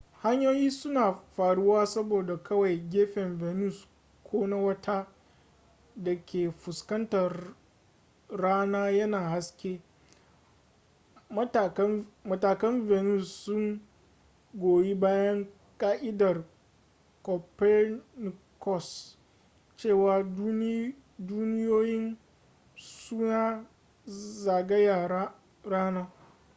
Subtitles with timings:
[0.23, 1.03] hanyoyi suna
[1.35, 3.87] faruwa saboda kawai gefen venus
[4.23, 5.07] ko na wata
[5.95, 7.55] da ke fuskantar
[8.29, 9.81] rana yana haske.
[12.23, 13.81] matakan venus sun
[14.53, 16.43] goyi bayan ka'idar
[17.23, 19.17] copernicus
[19.77, 20.23] cewa
[21.19, 22.17] duniyoyin
[22.75, 23.65] suna
[24.07, 25.31] zagaya
[25.63, 26.11] rana